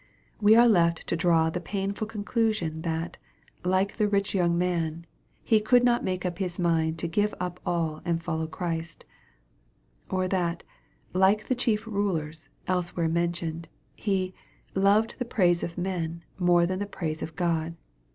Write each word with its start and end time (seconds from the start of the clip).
We 0.41 0.55
are 0.55 0.67
left 0.67 1.05
to 1.09 1.15
draw 1.15 1.51
the 1.51 1.61
painful 1.61 2.07
conclusion 2.07 2.81
that, 2.81 3.17
like 3.63 3.97
the 3.97 4.07
rich 4.07 4.33
young 4.33 4.57
man, 4.57 5.05
he 5.43 5.59
could 5.59 5.83
not 5.83 6.03
make 6.03 6.25
up 6.25 6.39
his 6.39 6.59
mind 6.59 6.97
to 6.97 7.07
give 7.07 7.35
up 7.39 7.59
all 7.67 8.01
and 8.03 8.19
follow 8.19 8.47
Christ; 8.47 9.05
or 10.09 10.27
that, 10.27 10.63
like 11.13 11.45
the 11.49 11.53
chief 11.55 11.85
rulers, 11.85 12.49
elsewhere 12.65 13.09
mentioned, 13.09 13.69
he" 13.95 14.33
loved 14.73 15.17
the 15.19 15.23
praise 15.25 15.61
of 15.61 15.77
men 15.77 16.23
more 16.39 16.65
than 16.65 16.79
the 16.79 16.87
praise 16.87 17.21
of 17.21 17.35
God." 17.35 17.75